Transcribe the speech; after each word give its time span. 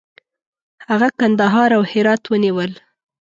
هغه 0.89 1.07
کندهار 1.19 1.69
او 1.77 1.83
هرات 1.91 2.23
ونیول. 2.27 2.71